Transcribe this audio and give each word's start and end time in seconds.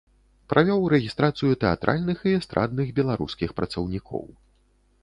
Правёў 0.53 0.87
рэгістрацыю 0.93 1.51
тэатральных 1.65 2.25
і 2.33 2.35
эстрадных 2.39 2.87
беларускіх 3.03 3.49
працаўнікоў. 3.63 4.25